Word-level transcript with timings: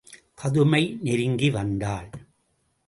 பதுமை 0.35 0.97
நெருங்கி 1.01 1.49
வந்தாள். 1.49 2.09